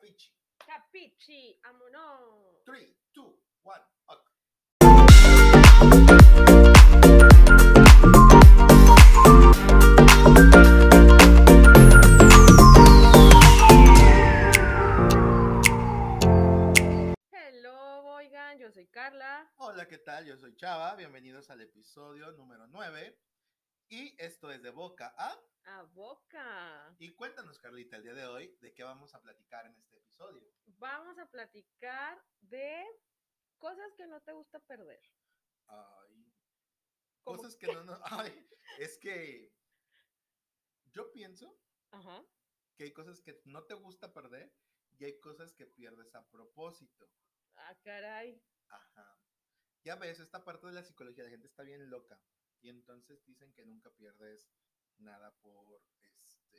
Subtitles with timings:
[0.00, 0.32] Capichi.
[0.66, 2.64] Capichi, vámonos.
[2.64, 3.74] 3, 2, 1,
[4.06, 4.30] ok.
[18.58, 19.52] Yo soy Carla.
[19.56, 20.24] Hola, ¿qué tal?
[20.24, 20.94] Yo soy Chava.
[20.94, 23.18] Bienvenidos al episodio número 9.
[23.90, 25.36] Y esto es de boca a.
[25.64, 26.94] A boca.
[27.00, 30.48] Y cuéntanos, Carlita, el día de hoy, de qué vamos a platicar en este episodio.
[30.78, 32.86] Vamos a platicar de
[33.58, 35.02] cosas que no te gusta perder.
[35.66, 36.32] Ay,
[37.24, 37.98] cosas que no, no.
[38.04, 38.48] Ay,
[38.78, 39.52] es que.
[40.92, 41.58] Yo pienso
[41.90, 42.24] Ajá.
[42.76, 44.54] que hay cosas que no te gusta perder
[44.98, 47.10] y hay cosas que pierdes a propósito.
[47.56, 48.40] Ah, caray.
[48.68, 49.20] Ajá.
[49.82, 52.20] Ya ves, esta parte de la psicología, la gente está bien loca.
[52.62, 54.52] Y entonces dicen que nunca pierdes
[54.98, 55.82] nada por
[56.22, 56.58] este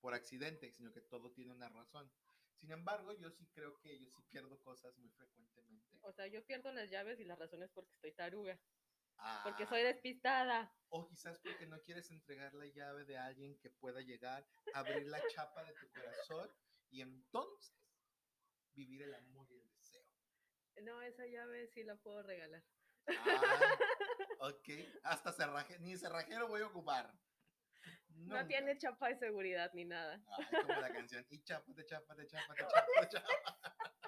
[0.00, 2.10] por accidente, sino que todo tiene una razón.
[2.54, 5.98] Sin embargo, yo sí creo que yo sí pierdo cosas muy frecuentemente.
[6.02, 8.58] O sea, yo pierdo las llaves y la razón es porque estoy taruga.
[9.44, 10.74] Porque soy Ah, despistada.
[10.90, 15.18] O quizás porque no quieres entregar la llave de alguien que pueda llegar, abrir la
[15.28, 16.50] chapa de tu corazón
[16.90, 17.74] y entonces
[18.74, 20.06] vivir el amor y el deseo.
[20.82, 22.62] No, esa llave sí la puedo regalar.
[23.08, 23.78] Ah,
[24.40, 24.68] ok,
[25.04, 27.12] hasta cerraje, ni cerrajero voy a ocupar.
[28.08, 30.20] No tiene chapa de seguridad ni nada.
[30.38, 31.26] Ay, como la canción.
[31.28, 33.28] Y chápate, chápate, chápate, chápate, chapa.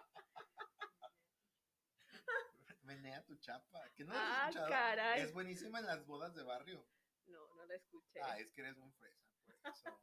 [2.82, 3.90] Menea tu chapa.
[3.94, 4.68] ¿Que no la has Ah, escuchado?
[4.70, 5.20] caray.
[5.20, 6.86] Es buenísima en las bodas de barrio.
[7.26, 8.20] No, no la escuché.
[8.22, 9.26] Ah, es que eres muy fresa.
[9.44, 10.00] Por eso.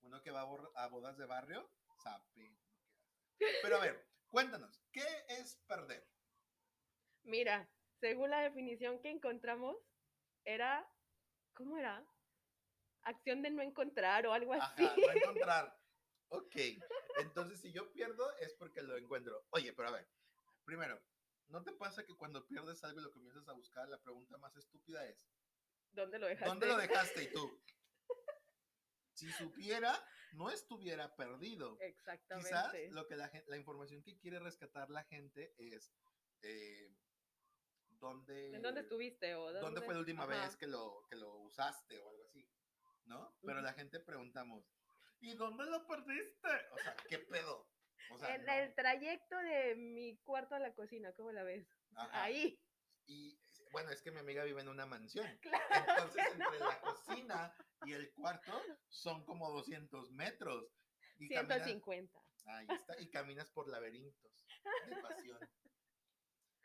[0.00, 1.70] Uno que va a, a bodas de barrio,
[2.02, 2.24] sabe.
[3.62, 6.06] Pero a ver, cuéntanos, ¿qué es perder?
[7.22, 7.68] Mira,
[8.04, 9.78] según la definición que encontramos,
[10.44, 10.86] era,
[11.54, 12.06] ¿cómo era?
[13.00, 14.84] Acción de no encontrar o algo así.
[14.84, 15.78] Ajá, no encontrar.
[16.30, 16.56] Ok,
[17.20, 19.46] entonces si yo pierdo es porque lo encuentro.
[19.50, 20.08] Oye, pero a ver,
[20.64, 21.00] primero,
[21.46, 24.56] ¿no te pasa que cuando pierdes algo y lo comienzas a buscar, la pregunta más
[24.56, 25.28] estúpida es,
[25.92, 26.48] ¿Dónde lo dejaste?
[26.48, 27.24] ¿dónde lo dejaste?
[27.24, 27.62] Y tú,
[29.12, 29.94] si supiera,
[30.32, 31.76] no estuviera perdido.
[31.80, 32.48] Exactamente.
[32.48, 35.94] Quizás lo que la, información que quiere rescatar la gente es
[36.42, 36.90] eh,
[38.04, 39.34] dónde, ¿En dónde estuviste?
[39.34, 40.44] O dónde dónde, fue la última Ajá.
[40.44, 42.48] vez que lo, que lo usaste o algo así,
[43.06, 43.34] ¿no?
[43.44, 44.64] Pero la gente preguntamos,
[45.20, 46.48] ¿y dónde lo perdiste?
[46.72, 47.68] O sea, ¿qué pedo?
[48.10, 48.52] O sea, En no.
[48.52, 51.66] el trayecto de mi cuarto a la cocina, ¿cómo la ves?
[51.96, 52.22] Ajá.
[52.24, 52.60] Ahí.
[53.06, 53.38] Y
[53.72, 55.26] bueno, es que mi amiga vive en una mansión.
[55.42, 55.64] Claro.
[55.88, 57.54] Entonces, entre la cocina
[57.86, 58.52] y el cuarto
[58.88, 60.70] son como 200 metros.
[61.18, 62.18] Y caminas- 150.
[62.46, 64.46] Ahí está, y caminas por laberintos
[64.86, 65.38] de pasión.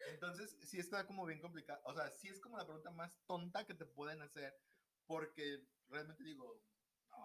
[0.07, 1.81] Entonces, sí está como bien complicado.
[1.85, 4.57] O sea, sí es como la pregunta más tonta que te pueden hacer,
[5.05, 6.63] porque realmente digo,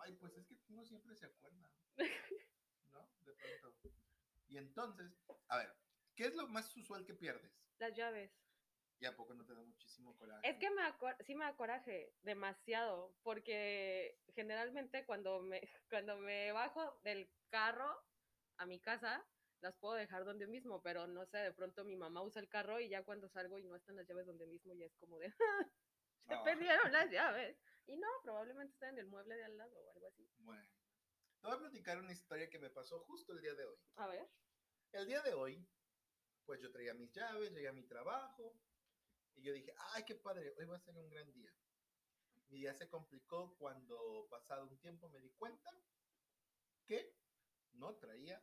[0.02, 1.70] ay, pues es que uno siempre se acuerda,
[2.90, 3.08] ¿no?
[3.24, 3.74] De pronto.
[4.48, 5.12] Y entonces,
[5.48, 5.74] a ver,
[6.14, 7.52] ¿qué es lo más usual que pierdes?
[7.78, 8.32] Las llaves.
[9.00, 10.48] Y a poco no te da muchísimo coraje.
[10.48, 16.52] Es que me acor- sí me da coraje, demasiado, porque generalmente cuando me, cuando me
[16.52, 17.92] bajo del carro
[18.56, 19.26] a mi casa,
[19.64, 22.78] las puedo dejar donde mismo, pero no sé, de pronto mi mamá usa el carro
[22.80, 25.28] y ya cuando salgo y no están las llaves donde mismo, ya es como de,
[26.28, 26.42] se Ah.
[26.44, 27.56] perdieron las llaves.
[27.86, 30.30] Y no, probablemente están en el mueble de al lado o algo así.
[30.38, 30.62] Bueno,
[31.40, 33.78] te voy a platicar una historia que me pasó justo el día de hoy.
[33.96, 34.28] A ver.
[34.92, 35.66] El día de hoy,
[36.44, 38.54] pues yo traía mis llaves, llegué a mi trabajo
[39.34, 41.52] y yo dije, ay, qué padre, hoy va a ser un gran día.
[42.48, 45.70] Mi día se complicó cuando pasado un tiempo me di cuenta
[46.86, 47.16] que
[47.72, 48.42] no traía.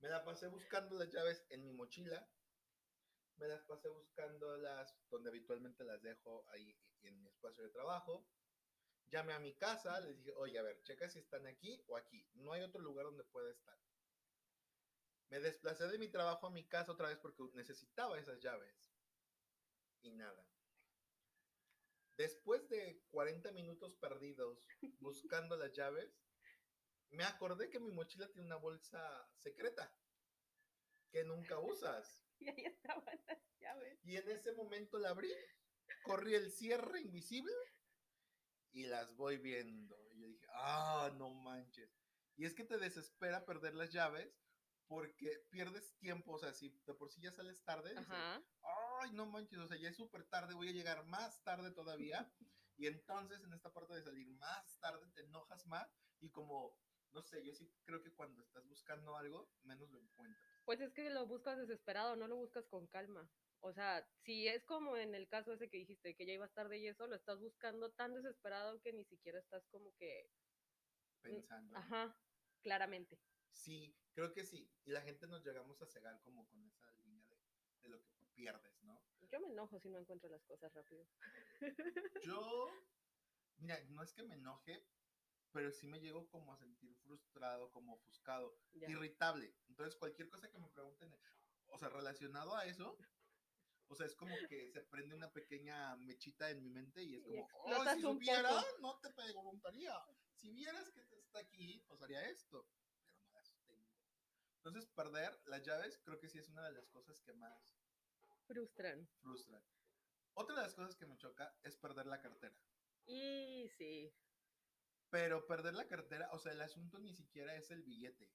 [0.00, 2.28] Me la pasé buscando las llaves en mi mochila,
[3.36, 8.28] me las pasé buscándolas donde habitualmente las dejo ahí en mi espacio de trabajo.
[9.06, 12.28] Llamé a mi casa, les dije, oye, a ver, checa si están aquí o aquí.
[12.34, 13.78] No hay otro lugar donde pueda estar.
[15.30, 18.92] Me desplacé de mi trabajo a mi casa otra vez porque necesitaba esas llaves.
[20.02, 20.46] Y nada.
[22.16, 26.20] Después de 40 minutos perdidos buscando las llaves,
[27.10, 29.92] me acordé que mi mochila tiene una bolsa secreta
[31.10, 32.24] que nunca usas.
[32.42, 33.98] Y ahí estaban las llaves.
[34.02, 35.30] Y en ese momento la abrí,
[36.04, 37.52] corrí el cierre invisible
[38.72, 39.94] y las voy viendo.
[40.12, 41.90] Y yo dije, ah, no manches.
[42.36, 44.40] Y es que te desespera perder las llaves
[44.86, 46.32] porque pierdes tiempo.
[46.32, 49.76] O sea, si de por sí ya sales tarde, dices, ay, no manches, o sea,
[49.76, 52.32] ya es súper tarde, voy a llegar más tarde todavía.
[52.76, 55.86] Y entonces en esta parte de salir más tarde te enojas más
[56.18, 56.78] y como,
[57.12, 60.44] no sé, yo sí creo que cuando estás buscando algo, menos lo encuentras.
[60.64, 63.30] Pues es que lo buscas desesperado, no lo buscas con calma.
[63.60, 66.78] O sea, si es como en el caso ese que dijiste, que ya ibas tarde
[66.78, 70.30] y eso, lo estás buscando tan desesperado que ni siquiera estás como que...
[71.20, 71.76] Pensando.
[71.76, 72.16] Ajá.
[72.62, 73.20] claramente.
[73.52, 74.72] Sí, creo que sí.
[74.84, 77.36] Y la gente nos llegamos a cegar como con esa línea de,
[77.82, 79.04] de lo que pierdes, ¿no?
[79.30, 81.06] Yo me enojo si no encuentro las cosas rápido.
[82.24, 82.68] Yo,
[83.58, 84.86] mira, no es que me enoje,
[85.52, 88.88] pero sí me llego como a sentir frustrado, como ofuscado, Ya.
[88.88, 89.56] irritable.
[89.68, 91.14] Entonces, cualquier cosa que me pregunten,
[91.66, 92.96] o sea, relacionado a eso,
[93.88, 97.24] o sea, es como que se prende una pequeña mechita en mi mente y es
[97.24, 98.66] Y como, oh, explotas si supiera, poco".
[98.80, 99.98] no te preguntaría.
[100.32, 103.90] Si vieras que está aquí, pues haría esto, pero no las tengo.
[104.56, 107.76] Entonces, perder las llaves creo que sí es una de las cosas que más
[108.46, 109.08] Frustran.
[109.22, 109.62] frustran.
[110.34, 112.60] Otra de las cosas que me choca es perder la cartera.
[113.06, 114.14] Y sí.
[115.10, 118.30] Pero perder la cartera, o sea, el asunto ni siquiera es el billete.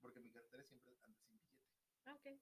[0.00, 1.68] Porque mi cartera siempre anda sin billete.
[2.04, 2.40] Ah, ok.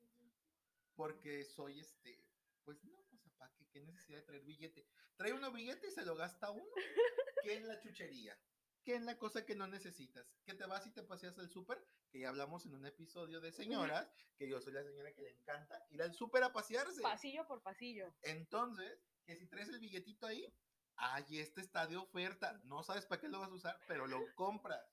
[0.94, 2.26] Porque soy este,
[2.64, 3.66] pues no, o sea, ¿para qué?
[3.68, 4.86] ¿Qué necesidad de traer billete?
[5.16, 6.74] Trae uno billete y se lo gasta uno.
[7.44, 8.38] que en la chuchería?
[8.84, 10.26] que en la cosa que no necesitas?
[10.44, 13.52] Que te vas y te paseas al súper, que ya hablamos en un episodio de
[13.52, 17.02] señoras, que yo soy la señora que le encanta ir al súper a pasearse.
[17.02, 18.14] Pasillo por pasillo.
[18.22, 20.52] Entonces, que si traes el billetito ahí,
[21.00, 22.60] ay, este está de oferta.
[22.64, 24.84] No sabes para qué lo vas a usar, pero lo compras.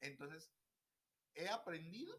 [0.00, 0.50] Entonces,
[1.34, 2.14] he aprendido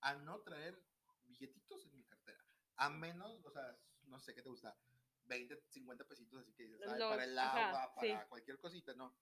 [0.00, 0.82] a no traer
[1.24, 2.44] billetitos en mi cartera.
[2.76, 4.76] A menos, o sea, no sé qué te gusta,
[5.24, 8.28] 20, 50 pesitos, así que dices, ay, para el ajá, agua, para sí.
[8.28, 9.16] cualquier cosita, no.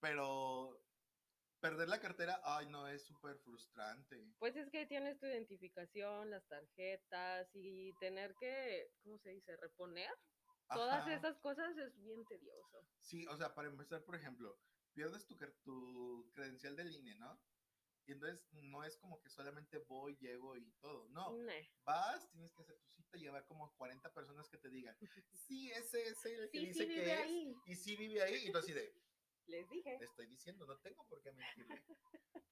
[0.00, 0.82] Pero
[1.60, 4.34] perder la cartera, ay, no, es súper frustrante.
[4.38, 9.56] Pues es que tienes tu identificación, las tarjetas y tener que, ¿cómo se dice?
[9.56, 10.10] Reponer.
[10.68, 11.14] Todas Ajá.
[11.14, 12.86] esas cosas es bien tedioso.
[13.00, 14.58] Sí, o sea, para empezar, por ejemplo,
[14.92, 17.40] pierdes tu, tu credencial del INE, ¿no?
[18.06, 21.36] Y entonces no es como que solamente voy, llego y todo, no.
[21.84, 24.96] Vas, tienes que hacer tu cita y llevar como 40 personas que te digan,
[25.34, 27.54] sí, ese es el que Sí, dice sí, que es, ahí.
[27.66, 28.94] y sí vive ahí, y tú así de,
[29.46, 29.98] Les dije.
[29.98, 31.82] le estoy diciendo, no tengo por qué mentirle,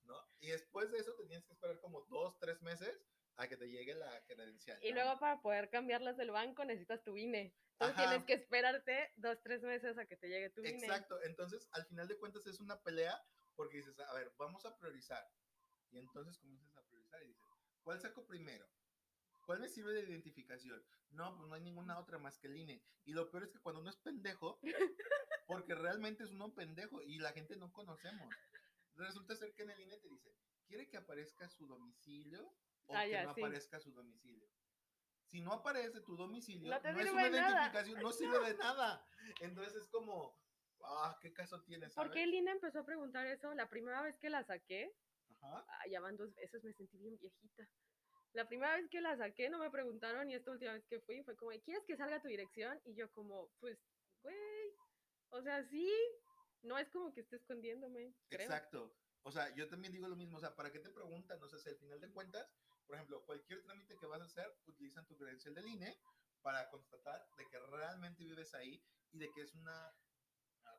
[0.05, 0.17] ¿no?
[0.41, 3.03] Y después de eso te tienes que esperar como dos, tres meses
[3.37, 4.79] a que te llegue la credencial.
[4.83, 4.97] Y ¿no?
[4.97, 7.55] luego para poder cambiarlas del banco necesitas tu INE.
[7.78, 8.08] Entonces Ajá.
[8.08, 10.70] tienes que esperarte dos, tres meses a que te llegue tu INE.
[10.70, 13.23] Exacto, entonces al final de cuentas es una pelea
[13.55, 15.23] porque dices, a ver, vamos a priorizar.
[15.90, 17.44] Y entonces comienzas a priorizar y dices,
[17.82, 18.67] ¿cuál saco primero?
[19.44, 20.82] ¿Cuál me sirve de identificación?
[21.11, 22.82] No, pues no hay ninguna otra más que el INE.
[23.05, 24.58] Y lo peor es que cuando uno es pendejo,
[25.46, 28.34] porque realmente es uno pendejo y la gente no conocemos.
[28.94, 30.34] Resulta ser que en el INE te dice,
[30.67, 32.56] ¿quiere que aparezca su domicilio
[32.87, 33.40] o Ah, que ya, no sí.
[33.43, 34.49] aparezca su domicilio?
[35.26, 37.28] Si no aparece tu domicilio, No es una nada.
[37.31, 39.05] identificación, no sirve de nada.
[39.40, 40.38] Entonces es como,
[40.84, 41.88] ah, ¿qué caso tiene?
[41.90, 43.52] ¿Por qué INE empezó a preguntar eso?
[43.55, 44.94] La primera vez que la saqué,
[45.31, 45.64] Ajá.
[45.69, 47.69] ah, ya van dos veces, me sentí bien viejita.
[48.32, 51.23] La primera vez que la saqué no me preguntaron y esta última vez que fui
[51.25, 52.79] fue como, ¿quieres que salga tu dirección?
[52.84, 53.79] Y yo como, pues,
[54.22, 54.37] güey,
[55.31, 55.90] o sea, sí,
[56.62, 58.43] no es como que esté escondiéndome, creo.
[58.46, 58.94] Exacto.
[59.22, 60.37] O sea, yo también digo lo mismo.
[60.37, 61.43] O sea, ¿para qué te preguntan?
[61.43, 62.49] O sea, si al final de cuentas,
[62.87, 65.99] por ejemplo, cualquier trámite que vas a hacer, utilizan tu credencial del INE
[66.43, 69.94] para constatar de que realmente vives ahí y de que es una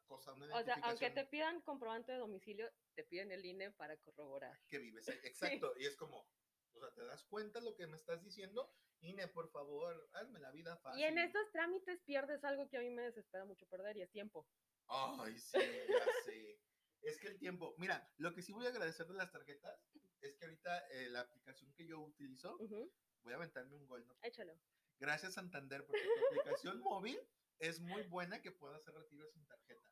[0.06, 3.98] cosa, una O sea, aunque te pidan comprobante de domicilio, te piden el INE para
[3.98, 4.57] corroborar.
[4.68, 5.19] que vives ahí.
[5.24, 5.74] Exacto.
[5.77, 6.30] Y es como,
[6.74, 8.74] o sea, ¿te das cuenta lo que me estás diciendo?
[9.01, 11.01] INE, por favor, hazme la vida fácil.
[11.01, 14.12] Y en estos trámites pierdes algo que a mí me desespera mucho perder y es
[14.12, 14.48] tiempo.
[14.88, 16.62] Ay, sí, ya sé.
[17.01, 19.80] Es que el tiempo, mira, lo que sí voy a agradecer de las tarjetas
[20.27, 24.15] es que ahorita eh, la aplicación que yo utilizo, voy a aventarme un gol, ¿no?
[24.22, 24.60] Échalo.
[25.00, 27.19] Gracias Santander, porque tu aplicación móvil
[27.60, 29.91] es muy buena que pueda hacer retiros sin tarjeta.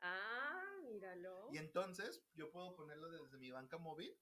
[0.00, 1.48] Ah, míralo.
[1.52, 4.16] Y entonces yo puedo ponerlo desde mi banca móvil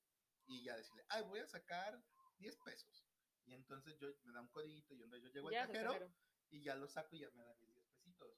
[0.47, 2.03] y ya decirle, ay, voy a sacar
[2.39, 3.07] 10 pesos.
[3.45, 6.13] Y entonces yo me da un codito y yo llego Ya, al cajero
[6.51, 8.37] y ya lo saco y ya me da mis 10 pesitos.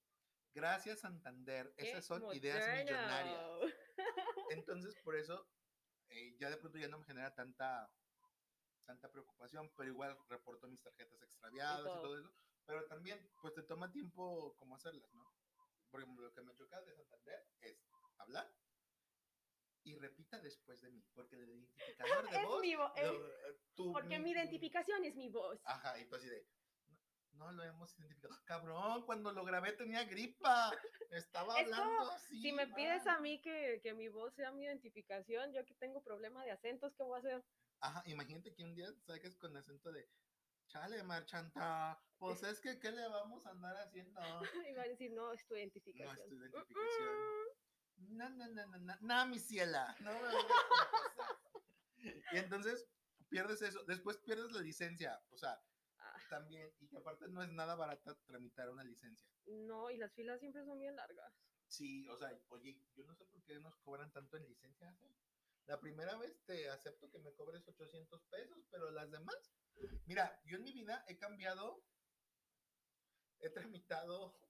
[0.54, 3.40] Gracias Santander, esas son ideas millonarias.
[4.50, 5.46] Entonces, por eso,
[6.18, 7.90] eh, ya de pronto ya no me genera tanta,
[8.84, 12.02] tanta preocupación, pero igual reporto mis tarjetas extraviadas y todo.
[12.02, 12.32] todo eso.
[12.66, 15.24] Pero también, pues te toma tiempo como hacerlas, ¿no?
[15.90, 17.82] Por ejemplo, lo que me choca de Santander es
[18.18, 18.52] hablar
[19.84, 21.50] y repita después de mí, porque el
[22.20, 22.60] identificador de Es voz.
[22.60, 25.60] mi vo- es- lo- tu- Porque mi identificación es mi voz.
[25.64, 26.46] Ajá, y tú así de.
[27.38, 28.34] No, no lo hemos identificado.
[28.44, 30.72] Cabrón, cuando lo grabé tenía gripa.
[31.10, 32.42] Estaba hablando así.
[32.42, 36.02] si me pides a mí que, que mi voz sea mi identificación, yo que tengo
[36.02, 37.44] problema de acentos, ¿qué voy a hacer?
[37.80, 40.08] Ajá, imagínate que un día saques con acento de,
[40.66, 44.20] chale, marchanta, pues es que, ¿qué le vamos a andar haciendo?
[44.68, 46.18] Iba a decir, no, es tu No identificación.
[46.18, 47.14] es tu identificación.
[47.98, 50.46] No, no, no, no, no, no, mi ciela, no con cosas.
[52.32, 52.86] Y entonces
[53.28, 55.60] pierdes eso, después pierdes la licencia, o sea,
[56.28, 59.28] también, y que aparte no es nada barata tramitar una licencia.
[59.46, 61.32] no, y las filas siempre son bien largas.
[61.66, 64.90] Sí, o sea, oye, yo no sé por qué nos cobran tanto en licencia.
[64.90, 65.14] ¿eh?
[65.66, 69.36] La primera vez te acepto que me cobres 800 pesos, pero las demás,
[70.06, 71.84] mira, yo en mi vida he cambiado,
[73.40, 74.40] he tramitado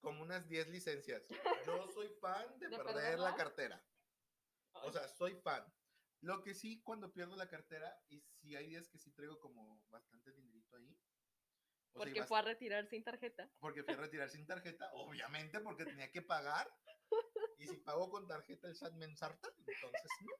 [0.00, 1.22] como unas 10 licencias.
[1.66, 3.84] Yo soy fan de, ¿De perder la cartera.
[4.72, 5.64] O sea, soy fan.
[6.20, 9.80] Lo que sí, cuando pierdo la cartera, y si hay días que sí traigo como
[9.88, 10.96] bastante dinerito ahí.
[11.94, 13.48] o Porque fue a retirar sin tarjeta.
[13.60, 16.68] porque fui a retirar sin tarjeta, obviamente, porque tenía que pagar.
[17.58, 20.32] Y si pago con tarjeta, el SAT me ensarta, entonces no.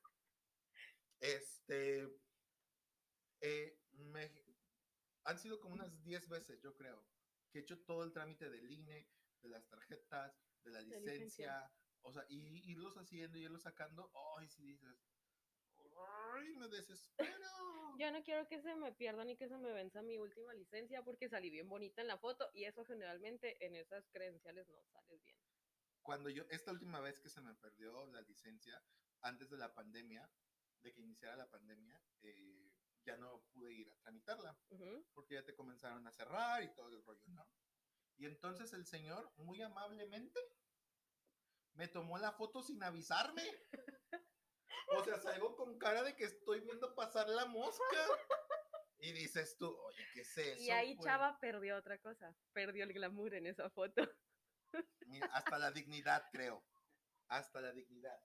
[1.21, 2.09] Este.
[3.41, 4.31] eh, me-
[5.25, 7.05] han sido como unas 10 veces, yo creo,
[7.51, 9.09] que he hecho todo el trámite del INE,
[9.43, 11.13] de las tarjetas, de la licencia.
[11.13, 14.11] licencia, o sea, y irlos haciendo y irlos sacando.
[14.39, 15.18] Ay, si dices.
[16.35, 17.19] Ay, me desespero.
[17.99, 21.03] Yo no quiero que se me pierda ni que se me venza mi última licencia
[21.03, 25.23] porque salí bien bonita en la foto y eso generalmente en esas credenciales no sales
[25.25, 25.37] bien.
[26.03, 28.83] cuando yo, esta última vez que se me perdió la licencia,
[29.23, 30.31] antes de la pandemia,
[30.81, 32.73] de que iniciara la pandemia, eh,
[33.05, 35.05] ya no pude ir a tramitarla, Ujú.
[35.15, 37.47] porque ya te comenzaron a cerrar y todo el rollo, ¿no?
[38.17, 40.41] Y entonces el señor, muy amablemente,
[41.75, 43.43] me tomó la foto sin avisarme.
[44.89, 48.07] O sea, salgo con cara de que estoy viendo pasar la mosca.
[49.01, 50.63] Y dices tú, oye, ¿qué es eso?
[50.63, 51.07] Y ahí pues?
[51.07, 54.03] Chava perdió otra cosa, perdió el glamour en esa foto.
[55.07, 56.65] Mira, hasta la dignidad, creo.
[57.29, 58.19] Hasta la dignidad.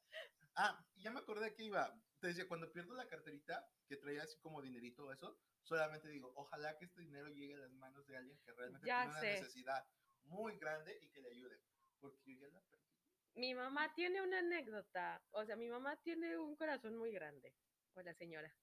[0.56, 1.94] Ah, ya me acordé que iba.
[2.22, 6.78] Decía, cuando pierdo la carterita, que traía así como dinerito o eso, solamente digo, ojalá
[6.78, 9.86] que este dinero llegue a las manos de alguien que realmente Ya tiene una necesidad
[10.24, 11.62] muy grande y que le ayude.
[12.00, 12.93] Porque yo ya la perdí.
[13.36, 17.56] Mi mamá tiene una anécdota, o sea, mi mamá tiene un corazón muy grande,
[17.96, 18.56] hola señora.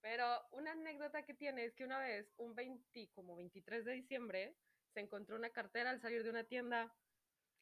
[0.00, 4.56] Pero una anécdota que tiene es que una vez, un 20, como 23 de diciembre,
[4.92, 6.96] se encontró una cartera al salir de una tienda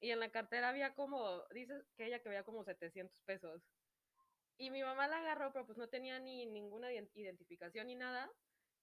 [0.00, 3.62] y en la cartera había como, dice que ella que había como 700 pesos.
[4.58, 8.30] Y mi mamá la agarró, pero pues no tenía ni ninguna ident- identificación ni nada.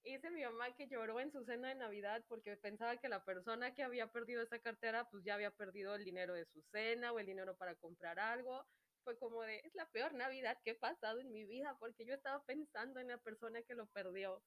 [0.02, 3.24] Y dice mi mamá que lloró en su cena de Navidad porque pensaba que la
[3.24, 7.12] persona que había perdido esa cartera, pues ya había perdido el dinero de su cena
[7.12, 8.66] o el dinero para comprar algo.
[9.04, 12.14] Fue como de, es la peor Navidad que he pasado en mi vida porque yo
[12.14, 14.42] estaba pensando en la persona que lo perdió.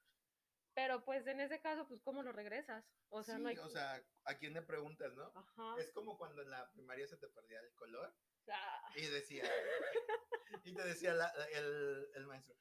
[0.75, 2.83] Pero pues en ese caso, pues ¿cómo lo regresas?
[3.09, 3.57] O sea, sí, no hay...
[3.57, 5.31] o sea, ¿a quién le preguntas, no?
[5.35, 5.75] Ajá.
[5.79, 8.11] Es como cuando en la primaria se te perdía el color
[8.49, 9.45] Ah, y decía,
[10.63, 12.55] y te decía la- el, el maestro,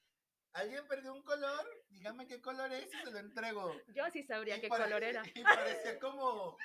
[0.55, 1.85] ¿alguien perdió un color?
[1.89, 3.75] Dígame qué color es y se lo entrego.
[3.89, 5.23] yo sí sabría Y qué color era.
[5.35, 6.57] Y parecía como,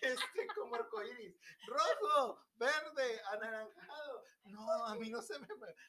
[0.00, 1.36] este, como arcoíris.
[1.66, 4.24] Rojo, verde, anaranjado.
[4.44, 5.46] No, a mí no se me...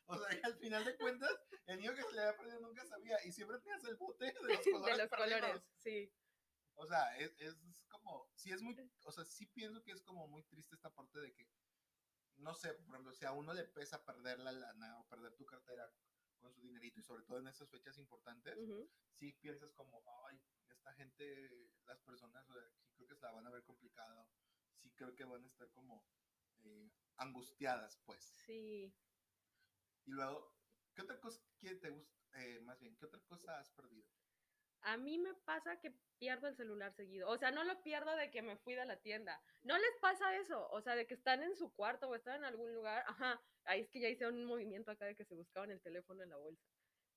[0.07, 1.31] O sea, al final de cuentas,
[1.67, 3.17] el niño que se le había perdido nunca sabía.
[3.25, 5.41] Y siempre tenías el bote de los colores de los perdidos.
[5.41, 6.11] colores, sí.
[6.75, 7.55] O sea, es, es
[7.89, 11.19] como, sí es muy, o sea, sí pienso que es como muy triste esta parte
[11.19, 11.49] de que,
[12.37, 15.45] no sé, por ejemplo, si a uno le pesa perder la lana o perder tu
[15.45, 15.91] cartera
[16.47, 18.89] con su dinerito y sobre todo en esas fechas importantes, Ujú.
[19.11, 20.39] sí piensas como, ay,
[20.69, 22.45] esta gente, las personas,
[22.79, 24.29] sí creo que se la van a ver complicado,
[24.77, 26.07] sí creo que van a estar como
[26.63, 28.23] eh, angustiadas, pues.
[28.45, 28.95] Sí.
[30.05, 30.55] Y luego,
[30.95, 34.07] ¿qué otra cosa que te gusta, eh, más bien, qué otra cosa has perdido?
[34.81, 37.27] A mí me pasa que pierdo el celular seguido.
[37.29, 39.41] O sea, no lo pierdo de que me fui de la tienda.
[39.63, 40.69] No les pasa eso.
[40.69, 43.03] O sea, de que están en su cuarto o están en algún lugar.
[43.07, 43.41] Ajá.
[43.67, 46.29] Ahí es que ya hice un movimiento acá de que se buscaban el teléfono en
[46.29, 46.65] la bolsa.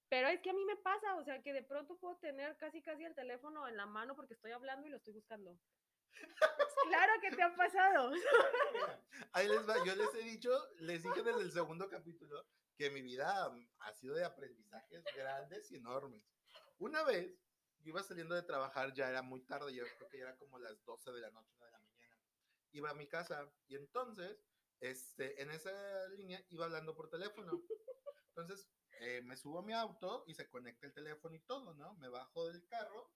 [0.08, 1.14] Pero es que a mí me pasa.
[1.16, 4.34] O sea, que de pronto puedo tener casi casi el teléfono en la mano porque
[4.34, 5.56] estoy hablando y lo estoy buscando.
[6.88, 8.10] claro que te ha pasado.
[9.32, 12.44] Ahí les va, yo les he dicho, les dije desde el segundo capítulo
[12.76, 16.24] que mi vida mm, ha sido de aprendizajes grandes y enormes.
[16.78, 17.38] Una vez,
[17.78, 20.58] yo iba saliendo de trabajar, ya era muy tarde, yo creo que ya era como
[20.58, 22.18] las 12 de la noche, 1 de la mañana.
[22.72, 24.36] Iba a mi casa y entonces,
[24.80, 27.62] este, en esa línea iba hablando por teléfono.
[28.28, 28.68] Entonces,
[29.00, 31.94] eh, me subo a mi auto y se conecta el teléfono y todo, ¿no?
[31.94, 33.12] Me bajo del carro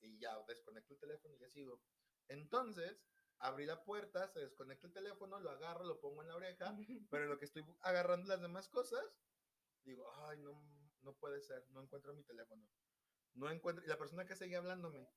[0.00, 1.82] y ya desconecto el teléfono y ya sigo.
[2.28, 3.04] Entonces,
[3.38, 6.76] abrí la puerta, se desconecta el teléfono, lo agarro, lo pongo en la oreja,
[7.10, 9.04] pero en lo que estoy agarrando las demás cosas,
[9.84, 10.60] digo, ay, no,
[11.02, 12.68] no puede ser, no encuentro mi teléfono.
[13.34, 15.08] No encuentro, y la persona que seguía hablándome,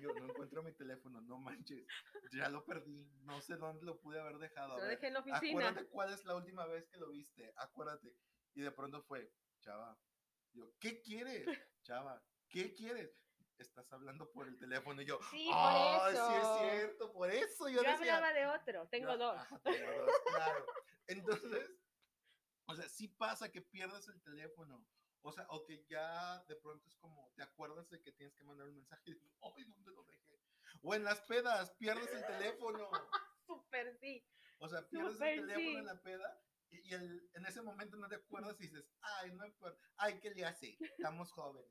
[0.00, 1.86] digo, no encuentro mi teléfono, no manches,
[2.32, 4.76] ya lo perdí, no sé dónde lo pude haber dejado.
[4.76, 5.68] Lo dejé en la oficina.
[5.68, 8.16] Acuérdate cuál es la última vez que lo viste, acuérdate.
[8.54, 9.98] Y de pronto fue, chava,
[10.52, 11.46] yo, ¿qué quieres?
[11.82, 13.16] Chava, ¿qué quieres?
[13.58, 16.36] Estás hablando por el teléfono y yo, Sí, por ¡ay, sí eso.
[16.36, 17.12] es cierto!
[17.12, 18.88] Por eso yo, Yo decía, hablaba de otro.
[18.88, 19.36] Tengo yo, dos.
[19.36, 20.66] ajá, tengo dos, claro.
[21.06, 21.70] Entonces,
[22.66, 24.84] o sea, sí pasa que pierdes el teléfono.
[25.26, 28.44] O sea, o que ya de pronto es como, te acuerdas de que tienes que
[28.44, 30.38] mandar un mensaje y dices, ¡ay, dónde lo dejé!
[30.82, 32.90] O en las pedas, pierdes el teléfono.
[33.46, 34.22] Súper sí.
[34.58, 35.76] O sea, pierdes el teléfono sí.
[35.76, 36.40] en la peda
[36.70, 39.78] Y, y el- en ese momento no te acuerdas y dices, ay, no me acuerdo,
[39.96, 40.76] ay, ¿qué le hace?
[40.80, 41.70] Estamos jóvenes.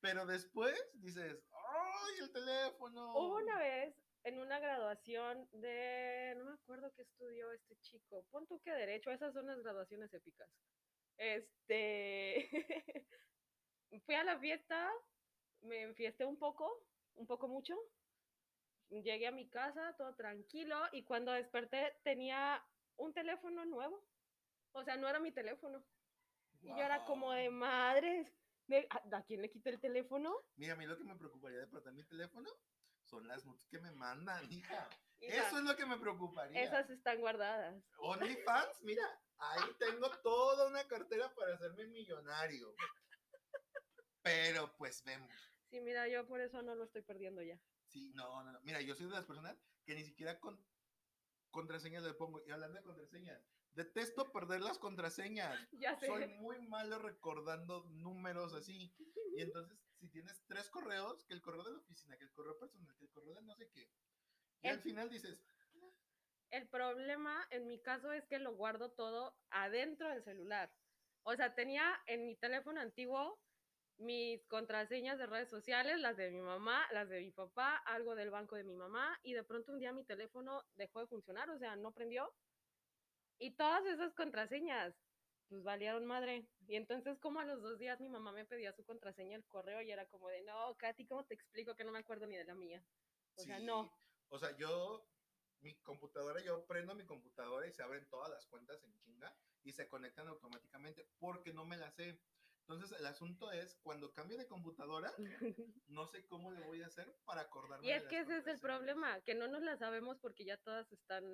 [0.00, 3.12] Pero después dices, ay, el teléfono.
[3.14, 8.46] Hubo una vez en una graduación de, no me acuerdo qué estudió este chico, pon
[8.46, 10.48] tú que derecho, esas son las graduaciones épicas.
[11.20, 12.48] Este,
[14.06, 14.90] fui a la fiesta,
[15.60, 17.76] me enfiesté un poco, un poco mucho,
[18.88, 22.64] llegué a mi casa todo tranquilo y cuando desperté tenía
[22.96, 24.02] un teléfono nuevo,
[24.72, 25.84] o sea, no era mi teléfono.
[26.62, 28.34] Y yo era como de madres,
[28.66, 30.34] de- ¿a a quién le quité el teléfono?
[30.56, 32.48] Mira, a mí lo que me preocuparía de perder mi teléfono
[33.04, 34.88] son las notas que me mandan, hija.
[35.22, 36.62] Hija, Eso es lo que me preocuparía.
[36.62, 37.84] esas están guardadas.
[37.98, 42.74] OnlyFans, mira, ahí tengo toda una cartera para hacerme millonario.
[44.22, 45.30] Pero pues vemos.
[45.70, 47.58] Sí, mira, yo por eso no lo estoy perdiendo ya.
[47.86, 48.60] Sí, no, no, no.
[48.62, 50.62] Mira, yo soy de las personas que ni siquiera con
[51.50, 52.42] contraseñas le pongo.
[52.46, 53.40] Y hablando de contraseñas,
[53.72, 55.56] detesto perder las contraseñas.
[55.80, 56.06] Ya sé.
[56.06, 58.92] Soy muy malo recordando números así.
[59.36, 62.58] Y entonces, si tienes tres correos, que el correo de la oficina, que el correo
[62.58, 63.90] personal, que el correo de no sé qué.
[64.62, 65.42] Y al final dices,
[66.50, 70.72] El problema en mi caso es que lo guardo todo adentro del celular.
[71.22, 73.38] O sea, tenía en mi teléfono antiguo
[73.98, 78.30] mis contraseñas de redes sociales, las de mi mamá, las de mi papá, algo del
[78.30, 81.58] banco de mi mamá, y de pronto un día mi teléfono dejó de funcionar, o
[81.58, 82.34] sea, no prendió.
[83.38, 84.94] Y todas esas contraseñas,
[85.48, 86.48] pues valieron madre.
[86.66, 89.82] Y entonces como a los dos días mi mamá me pedía su contraseña del correo
[89.82, 92.44] y era como de, no, Katy, ¿cómo te explico que no me acuerdo ni de
[92.44, 92.82] la mía?
[93.36, 93.92] O sea, Sí, no.
[94.30, 95.04] O sea, yo,
[95.60, 99.72] mi computadora, yo prendo mi computadora y se abren todas las cuentas en chinga y
[99.72, 102.20] se conectan automáticamente porque no me las sé.
[102.66, 105.12] Entonces, el asunto es, cuando cambie de computadora,
[105.88, 107.86] no sé cómo le voy a hacer para acordarme.
[107.86, 110.56] Y es las que ese es el problema, que no nos la sabemos porque ya
[110.58, 111.24] todas están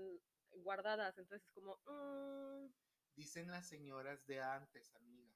[0.50, 1.18] guardadas.
[1.18, 2.72] Entonces es como, mm,
[3.16, 5.34] Dicen las señoras de antes, amiga.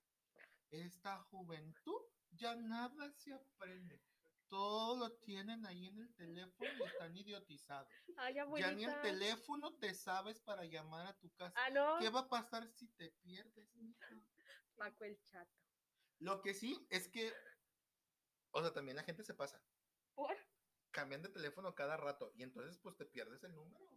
[0.71, 4.03] Esta juventud ya nada se aprende.
[4.51, 7.89] Todo lo tienen ahí en el teléfono y están idiotizados.
[8.17, 11.55] ay, Ya ni el teléfono te sabes para llamar a tu casa.
[11.57, 14.21] Ah, no, ¿Qué va a pasar si te pierdes, mija?
[14.77, 15.57] Paco el chato.
[16.19, 17.33] Lo que sí es que,
[18.51, 19.63] o sea, también la gente se pasa.
[20.15, 20.37] ¿Por?
[20.91, 23.89] Cambian de teléfono cada rato y entonces pues te pierdes el número.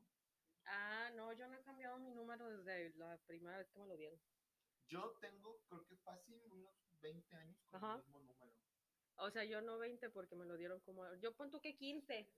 [0.65, 3.97] Ah, no, yo no he cambiado mi número desde la primera vez que me lo
[3.97, 4.21] dieron.
[4.87, 7.93] Yo tengo, creo que fácil, unos 20 años con Ajá.
[7.95, 8.53] el mismo número.
[9.17, 11.03] O sea, yo no 20 porque me lo dieron como...
[11.15, 12.29] Yo pon tú que 15.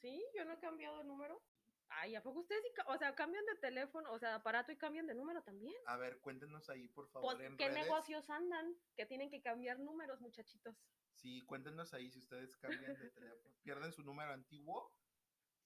[0.00, 0.24] ¿Sí?
[0.34, 1.42] Yo no he cambiado de número.
[1.90, 4.76] Ay, ¿a poco ustedes sí, o sea, cambian de teléfono, o sea, de aparato y
[4.76, 5.74] cambian de número también?
[5.86, 7.82] A ver, cuéntenos ahí, por favor, Pues, en ¿qué redes.
[7.84, 8.76] negocios andan?
[8.94, 10.76] Que tienen que cambiar números, muchachitos.
[11.14, 14.92] Sí, cuéntenos ahí si ustedes cambian de teléfono, pierden su número antiguo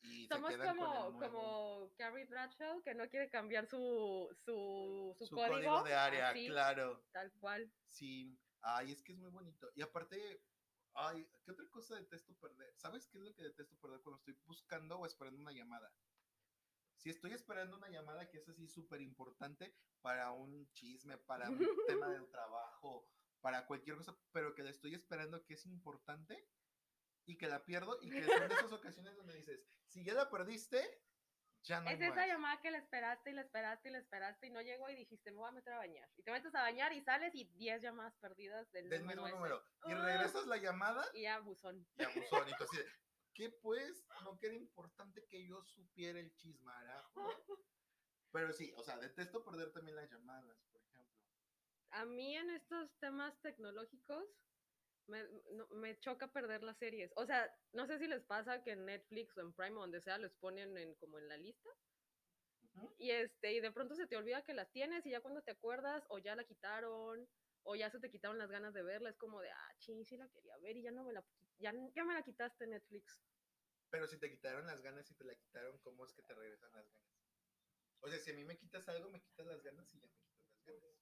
[0.01, 1.33] y Somos se quedan con el como, nuevo.
[1.35, 5.55] como Carrie Bradshaw, que no quiere cambiar su, su, su, su código.
[5.55, 7.05] código de área, así, claro.
[7.13, 7.71] Tal cual.
[7.89, 9.71] Sí, ay, es que es muy bonito.
[9.75, 10.41] Y aparte,
[10.95, 12.75] ay, ¿qué otra cosa detesto perder?
[12.77, 15.93] ¿Sabes qué es lo que detesto perder cuando estoy buscando o esperando una llamada?
[16.97, 21.59] Si estoy esperando una llamada que es así súper importante para un chisme, para un
[21.87, 23.09] tema del trabajo,
[23.41, 26.49] para cualquier cosa, pero que la estoy esperando que es importante
[27.27, 30.31] y que la pierdo y que son de esas ocasiones donde dices, si ya la
[30.31, 31.03] perdiste,
[31.65, 32.27] ya no hay Es esa más.
[32.29, 35.31] llamada que la esperaste y la esperaste y la esperaste y no llegó y dijiste,
[35.31, 36.09] me voy a meter a bañar.
[36.17, 39.27] Y te metes a bañar y sales y 10 llamadas perdidas del, del número mismo
[39.29, 39.37] ese.
[39.37, 39.65] número.
[39.87, 41.87] Y regresas la llamada Y ya, buzón.
[41.97, 42.49] y a buzón.
[42.49, 42.79] Y tú así
[43.35, 44.05] ¿qué pues?
[44.25, 47.29] No que era importante que yo supiera el chismarajo.
[48.31, 51.17] Pero sí, o sea, detesto perder también las llamadas, por ejemplo.
[51.91, 54.25] A mí en estos temas tecnológicos
[55.07, 57.13] me, no- me choca perder las series.
[57.17, 60.01] O sea, no sé si les pasa que en Netflix o en Prime o donde
[60.01, 61.71] sea los ponen en, como en la lista.
[62.99, 65.51] Y este, y de pronto se te olvida que las tienes y ya cuando te
[65.53, 67.29] acuerdas o ya la quitaron
[67.65, 70.17] o ya se te quitaron las ganas de verla, es como de, ah, ching, sí
[70.17, 71.25] la quería ver y ya no me la,
[71.59, 73.25] ya, ya me la quitaste Netflix.
[73.91, 76.73] Pero si te quitaron las ganas y te la quitaron, ¿cómo es que te regresan
[76.73, 77.29] las ganas?
[78.01, 80.19] O sea, si a mí me quitas algo, me quitas las ganas y ya me
[80.19, 81.02] quitas las ganas.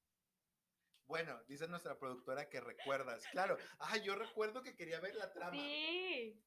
[1.11, 3.27] Bueno, dice nuestra productora que recuerdas.
[3.33, 5.51] Claro, ah, yo recuerdo que quería ver la trama.
[5.51, 6.41] Sí,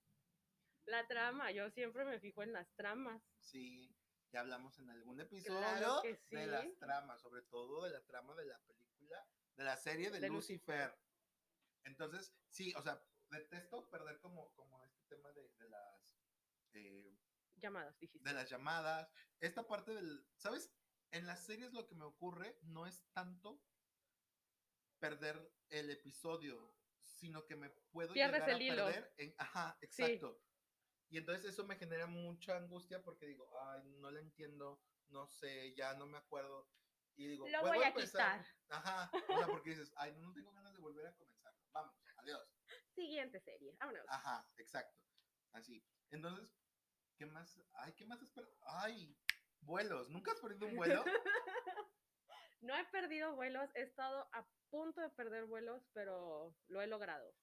[0.86, 3.22] la trama, yo siempre me fijo en las tramas.
[3.40, 3.94] Sí,
[4.32, 8.46] ya hablamos en algún episodio Claro de las tramas, sobre todo de la trama de
[8.46, 10.98] la película, de la serie de, De Lucifer.
[11.84, 16.18] Entonces, sí, o sea, detesto perder como, como este tema de, de las
[16.72, 17.20] eh,
[17.58, 18.30] Llamadas, dijiste.
[18.30, 19.12] de las llamadas.
[19.42, 20.74] Esta parte del, ¿sabes?
[21.12, 23.62] En las series lo que me ocurre no es tanto
[25.04, 28.86] perder el episodio, sino que me puedo Pierdes llegar a hilo.
[28.86, 29.86] perder en, ajá, Sí.
[29.86, 30.42] exacto.
[31.10, 35.76] Y entonces eso me genera mucha angustia porque digo, ay, no la entiendo, no sé,
[35.76, 36.70] ya no me acuerdo.
[37.16, 38.40] y digo, Lo "¿Puedo voy a empezar?".
[38.44, 38.56] quitar.
[38.70, 41.54] Ajá, o sea, porque dices, ay, no tengo ganas de volver a comenzar.
[41.74, 42.50] Vamos, adiós.
[42.96, 44.06] Siguiente serie, vámonos.
[44.08, 45.00] Ajá, exacto.
[45.52, 45.86] Así.
[46.10, 46.50] Entonces,
[47.18, 47.62] ¿qué más?
[47.74, 48.50] Ay, ¿qué más esperas?
[48.66, 49.16] Ay,
[49.60, 50.10] vuelos.
[50.10, 51.04] ¿Nunca has perdido un vuelo?
[52.64, 57.36] No he perdido vuelos, he estado a punto de perder vuelos, pero lo he logrado.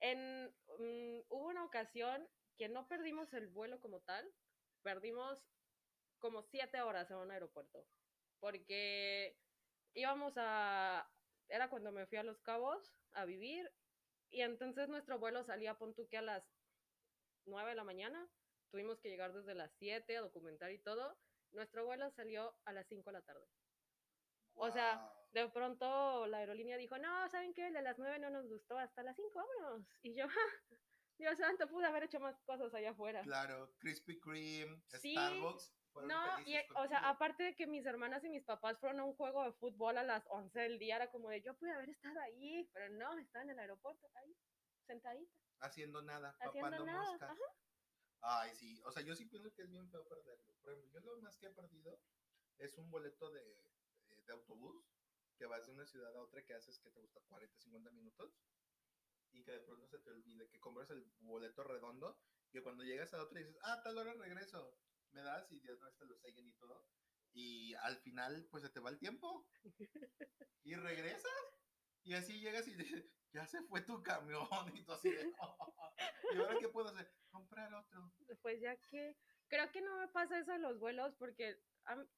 [0.00, 4.30] En, mm, hubo una ocasión que no perdimos el vuelo como tal,
[4.82, 5.42] perdimos
[6.18, 7.86] como siete horas en un aeropuerto,
[8.38, 9.34] porque
[9.94, 11.10] íbamos a,
[11.48, 13.72] era cuando me fui a Los Cabos a vivir,
[14.28, 16.44] y entonces nuestro vuelo salía, pon tú que a las
[17.46, 18.28] 9 de la mañana,
[18.70, 21.18] tuvimos que llegar desde las 7 a documentar y todo,
[21.52, 23.48] nuestro vuelo salió a las 5 de la tarde.
[24.58, 25.18] O sea, Guau.
[25.32, 27.66] De pronto la aerolínea dijo, no, ¿saben qué?
[27.66, 29.86] El de las 9 no nos gustó, hasta las 5, vámonos.
[30.02, 30.26] Y yo,
[31.18, 33.22] Dios santo, pude haber hecho más cosas allá afuera.
[33.22, 35.74] Claro, Krispy Kreme, Sí, Starbucks.
[36.06, 39.16] No, y, o sea, aparte de que mis hermanas y mis papás fueron a un
[39.16, 42.20] juego de fútbol a las 11 del día, era como de, yo pude haber estado
[42.20, 44.36] ahí, pero no, estaba en el aeropuerto, ahí,
[44.86, 47.00] sentadita, haciendo nada, haciendo nada.
[47.00, 47.30] moscas.
[47.30, 47.42] Ajá.
[48.20, 50.54] Ay, sí, o sea, yo sí pienso que es bien feo perderlo.
[50.60, 52.00] Por ejemplo, yo lo más que he perdido
[52.58, 53.67] es un boleto de,
[54.28, 54.84] de- de autobús
[55.36, 58.30] que vas de una ciudad a otra que haces que te gusta 40, 50 minutos
[59.30, 62.18] y que de pronto se te olvide que compras el boleto redondo
[62.52, 64.78] y cuando llegas a otra dices, ah, tal hora regreso,
[65.12, 66.88] me das y ya no te lo siguen y todo.
[67.34, 69.46] Y al final, pues se te va el tiempo
[70.64, 71.32] y regresas
[72.04, 75.32] y así llegas y dices, ya se fue tu camión y tú así de,
[76.32, 77.14] ¿y ahora qué puedo hacer?
[77.30, 78.12] Comprar otro.
[78.42, 79.16] Pues ya que,
[79.48, 82.08] creo que no me pasa eso en los vuelos, porque am-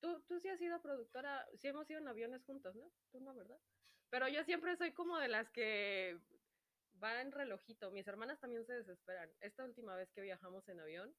[0.00, 2.90] tú, tú sí has sido productora, sí hemos ido en aviones juntos, ¿no?
[3.10, 3.58] Tú no, ¿verdad?
[4.10, 6.18] Pero yo siempre soy como de las que
[7.02, 7.90] va en relojito.
[7.90, 9.32] Mis hermanas también se desesperan.
[9.40, 11.14] Esta última vez que viajamos en avión,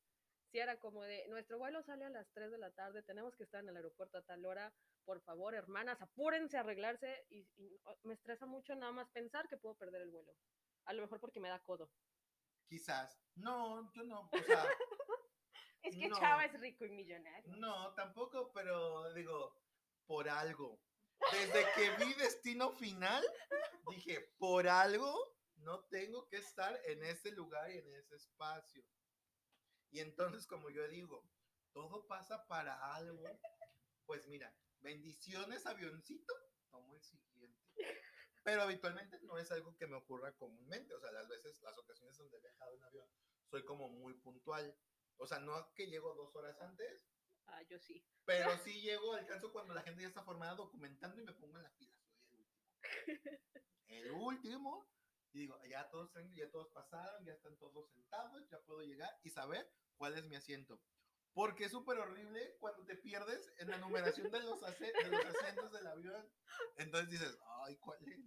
[0.51, 3.43] sí era como de, nuestro vuelo sale a las 3 de la tarde, tenemos que
[3.43, 7.25] estar en el aeropuerto a tal hora, por favor, hermanas, apúrense a arreglarse.
[7.29, 10.33] Y, y, oh, me estresa mucho nada más pensar que puedo perder el vuelo.
[10.85, 11.91] A lo mejor porque me da codo.
[12.67, 13.19] Quizás.
[13.35, 14.29] No, yo no.
[14.31, 14.65] O sea,
[15.85, 16.19] Es que No.
[16.19, 17.55] Chava es rico y millonario.
[17.57, 19.55] no, tampoco, pero digo,
[20.05, 20.79] por algo.
[21.31, 23.23] Desde que vi Destino Final,
[23.89, 28.83] dije, por algo no tengo que estar en ese lugar y en ese espacio.
[29.91, 31.25] Y entonces, como yo digo,
[31.73, 33.39] todo pasa para algo.
[34.05, 36.33] Pues mira, bendiciones, avioncito,
[36.69, 37.59] tomo el siguiente.
[38.43, 40.93] Pero habitualmente no es algo que me ocurra comúnmente.
[40.93, 43.07] O sea, las veces, las ocasiones donde he viajado en avión,
[43.49, 44.77] soy como muy puntual.
[45.17, 47.05] O sea, no que llego dos horas antes,
[47.47, 48.03] Ah, yo sí.
[48.25, 51.63] pero sí llego, alcanzo cuando la gente ya está formada documentando y me pongo en
[51.63, 51.95] la fila.
[52.29, 52.71] Soy el último.
[53.87, 54.89] El último.
[55.33, 59.29] Y digo, ya todos, ya todos pasaron, ya están todos sentados, ya puedo llegar y
[59.29, 60.81] saber cuál es mi asiento.
[61.33, 65.71] Porque es súper horrible cuando te pierdes en la numeración de los, de los asientos
[65.73, 66.31] del avión.
[66.77, 68.17] Entonces dices, ay, ¿cuál es?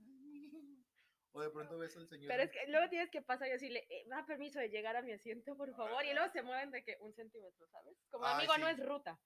[1.32, 1.40] El mío?".
[1.40, 2.28] O de pronto ves al señor.
[2.28, 5.02] Pero es que luego tienes que pasar y decirle, eh, da permiso de llegar a
[5.02, 6.04] mi asiento, por favor.
[6.04, 7.96] Y luego se mueven de que un centímetro, ¿sabes?
[8.10, 9.18] Como Ay, amigo, no es ruta.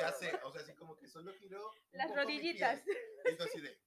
[0.00, 1.68] Ya sé, o sea, así como que solo giro.
[1.70, 2.82] un Las rodillitas.
[2.86, 3.78] Y así de.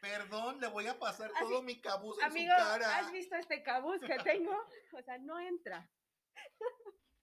[0.00, 2.96] Perdón, le voy a pasar Así, todo mi cabuz en Amigo, su cara.
[2.98, 4.66] ¿has visto este cabuz que tengo?
[4.94, 5.88] O sea, no entra.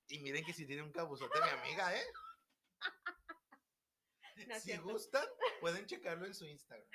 [0.07, 2.03] Y miren que si tiene un cabuzote mi amiga, ¿eh?
[4.47, 4.87] No si cierto.
[4.93, 5.27] gustan,
[5.59, 6.87] pueden checarlo en su Instagram.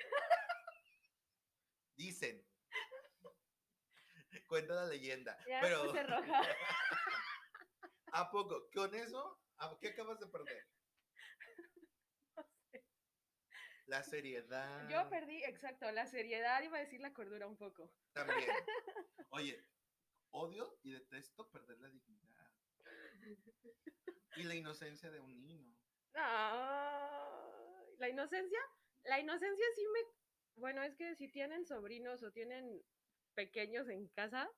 [1.95, 2.45] Dicen.
[4.47, 5.37] Cuenta la leyenda.
[5.47, 6.41] Ya pero, roja.
[8.13, 8.69] ¿a poco?
[8.73, 9.39] ¿Con eso?
[9.57, 10.67] ¿A qué acabas de perder?
[13.87, 14.89] La seriedad.
[14.89, 17.93] Yo perdí, exacto, la seriedad, iba a decir la cordura un poco.
[18.13, 18.49] También.
[19.29, 19.63] Oye,
[20.31, 22.51] odio y detesto perder la dignidad.
[24.37, 25.77] Y la inocencia de un niño.
[26.13, 28.59] Ay, la inocencia,
[29.03, 29.99] la inocencia sí me,
[30.55, 32.81] bueno, es que si tienen sobrinos o tienen
[33.33, 34.49] pequeños en casa,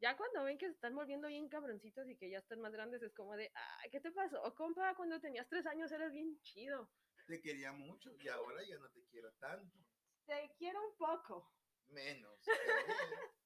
[0.00, 3.02] ya cuando ven que se están volviendo bien cabroncitos y que ya están más grandes,
[3.02, 4.42] es como de, ay, ¿qué te pasó?
[4.42, 6.90] O compa, cuando tenías tres años eres bien chido.
[7.26, 9.78] Te quería mucho y ahora ya no te quiero tanto.
[10.26, 11.52] Te quiero un poco.
[11.88, 12.40] Menos.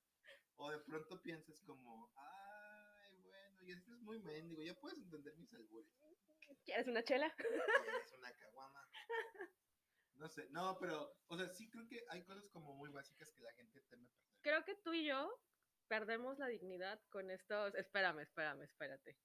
[0.56, 5.34] O de pronto piensas como, ay, bueno, y este es muy mendigo, ya puedes entender
[5.36, 5.90] mis albures.
[6.64, 7.34] ¿Quieres una chela?
[8.04, 8.88] Es una caguama.
[10.22, 13.42] No sé, no, pero, o sea, sí creo que hay cosas como muy básicas que
[13.42, 14.40] la gente teme perder.
[14.40, 15.36] Creo que tú y yo
[15.88, 19.18] perdemos la dignidad con estos, espérame, espérame, espérate,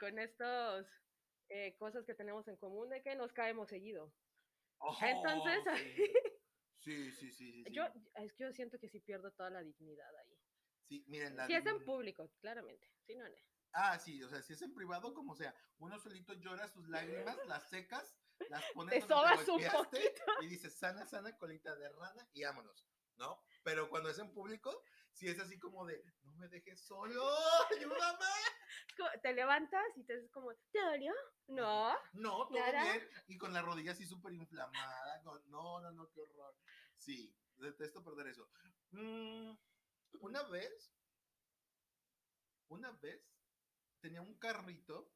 [0.00, 0.88] con estos
[1.48, 4.12] eh, cosas que tenemos en común de que nos caemos seguido.
[5.00, 5.94] Entonces, Oh, sí.
[6.80, 7.72] Sí, sí, sí, sí, sí.
[7.72, 7.84] Yo,
[8.16, 10.36] es que yo siento que sí pierdo toda la dignidad ahí.
[10.88, 12.90] Sí, miren, la Si es en público, claramente.
[13.06, 13.36] Si no, no.
[13.74, 17.38] Ah, sí, o sea, si es en privado, como sea, uno solito llora sus lágrimas,
[17.46, 18.18] las secas,
[18.50, 19.60] las pones Te sobas un
[20.42, 23.42] y dices sana, sana, colita de rana y vámonos, ¿no?
[23.62, 27.22] Pero cuando es en público, sí es así como de, no me dejes solo,
[27.70, 28.24] ayúdame.
[29.22, 31.12] Te levantas y te es como, ¿te dolió?
[31.48, 31.96] No.
[32.12, 32.82] No, todo ¿Nada?
[32.92, 33.08] bien.
[33.28, 35.22] Y con la rodilla así súper inflamada.
[35.22, 36.56] con- No, no, no, qué horror.
[36.96, 38.48] Sí, detesto perder eso.
[38.90, 39.56] Mm,
[40.20, 40.92] una vez,
[42.68, 43.22] una vez,
[44.00, 45.12] tenía un carrito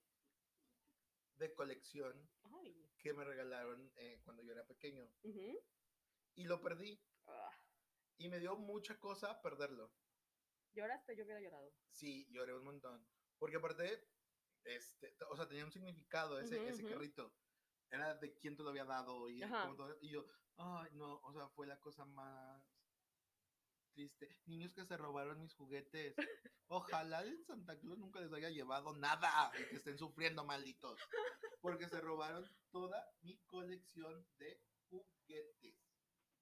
[1.37, 2.31] de colección
[2.63, 2.86] Ay.
[3.07, 5.05] Que me regalaron eh, cuando yo era pequeño.
[5.23, 5.61] ujú.
[6.35, 6.99] Y lo perdí.
[7.27, 7.53] Ah,
[8.19, 9.93] Y me dio mucha cosa perderlo.
[10.73, 11.15] ¿Lloraste?
[11.17, 11.73] Yo hubiera llorado.
[11.89, 13.07] Sí, lloré un montón.
[13.39, 14.09] Porque aparte,
[14.65, 16.93] este, o sea, tenía un significado ese, Ujú, ese ujú.
[16.95, 17.33] carrito.
[17.91, 21.49] Era de quién te lo había dado y, todo- y yo, ay, no, o sea,
[21.51, 22.76] fue la cosa más
[23.97, 24.29] triste.
[24.45, 26.15] Niños que se robaron mis juguetes.
[26.69, 31.01] Ojalá el Santa Claus nunca les haya llevado nada y que estén sufriendo, malditos.
[31.61, 35.75] Porque se robaron toda mi colección de juguetes.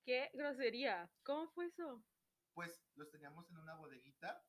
[0.05, 1.11] ¡Qué grosería!
[1.23, 2.05] ¿Cómo fue eso?
[2.53, 4.45] Pues los teníamos en una bodeguita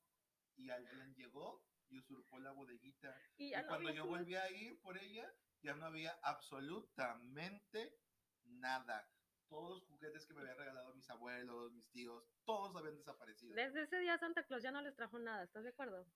[0.56, 3.16] y alguien llegó y usurpó la bodeguita.
[3.36, 7.96] Y Y cuando yo volví a ir por ella, ya no había absolutamente
[8.44, 9.08] nada.
[9.48, 13.54] Todos los juguetes que me habían regalado mis abuelos, mis tíos, todos habían desaparecido.
[13.54, 16.06] Desde ese día Santa Claus ya no les trajo nada, ¿estás de acuerdo?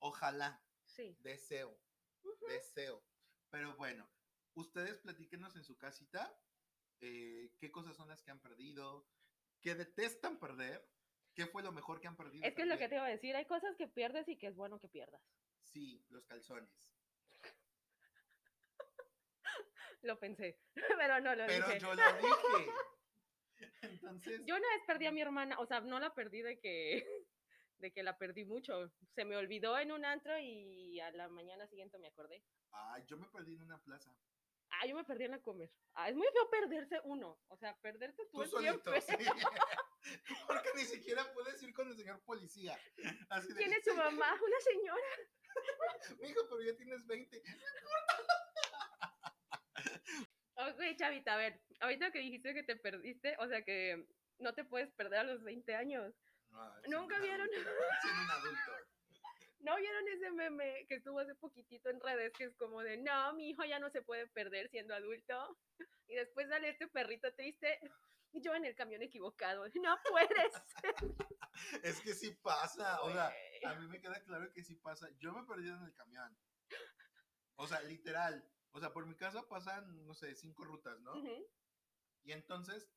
[0.00, 1.16] Ojalá, Sí.
[1.20, 1.78] deseo,
[2.46, 3.02] deseo.
[3.50, 4.08] Pero bueno,
[4.54, 6.38] ustedes platíquenos en su casita
[7.00, 9.08] eh, qué cosas son las que han perdido,
[9.60, 10.86] qué detestan perder,
[11.34, 12.46] qué fue lo mejor que han perdido.
[12.46, 14.48] Es que es lo que te iba a decir, hay cosas que pierdes y que
[14.48, 15.22] es bueno que pierdas.
[15.62, 16.93] Sí, los calzones.
[20.04, 20.58] Lo pensé,
[20.98, 21.80] pero no lo Pero dije.
[21.80, 22.70] yo lo dije.
[23.82, 27.06] Entonces, Yo una vez perdí a mi hermana, o sea, no la perdí de que,
[27.78, 28.90] de que la perdí mucho.
[29.14, 32.42] Se me olvidó en un antro y a la mañana siguiente me acordé.
[32.72, 34.14] ay, yo me perdí en una plaza.
[34.70, 35.70] Ah, yo me perdí en la comer.
[35.94, 37.38] Ah, es muy feo perderse uno.
[37.48, 39.18] O sea, perderse tú, Tú es bien solito, feo.
[39.18, 40.24] sí.
[40.48, 42.76] Porque ni siquiera puedes ir con el señor policía.
[43.30, 44.34] Así de, ¿Quién es su mamá?
[44.34, 45.06] Una señora.
[46.20, 47.42] Mijo, pero ya tienes 20.
[50.56, 54.06] Ok, Chavita, a ver, ahorita que dijiste que te perdiste, o sea que
[54.38, 56.14] no te puedes perder a los 20 años.
[56.50, 57.48] No, ¿Nunca un vieron?
[57.48, 58.72] adulto.
[59.60, 63.32] ¿No vieron ese meme que estuvo hace poquitito en redes que es como de, no,
[63.32, 65.58] mi hijo ya no se puede perder siendo adulto?
[66.06, 67.80] Y después sale este perrito triste,
[68.34, 69.64] y yo en el camión equivocado.
[69.74, 70.52] No puedes.
[71.84, 73.00] Es que sí pasa.
[73.02, 73.32] O sea,
[73.64, 75.08] a mí me queda claro que sí pasa.
[75.18, 76.36] Yo me perdí en el camión.
[77.54, 78.44] O sea, literal.
[78.74, 81.14] O sea, por mi casa pasan, no sé, cinco rutas, ¿no?
[82.24, 82.90] Y entonces,